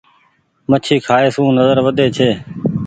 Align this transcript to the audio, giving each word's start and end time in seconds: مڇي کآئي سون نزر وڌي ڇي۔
مڇي 0.69 0.95
کآئي 1.05 1.27
سون 1.35 1.47
نزر 1.57 1.77
وڌي 1.85 2.07
ڇي۔ 2.15 2.29